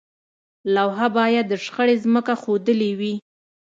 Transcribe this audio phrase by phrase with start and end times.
[0.75, 3.13] لوحه باید د شخړې ځمکه ښودلې وي.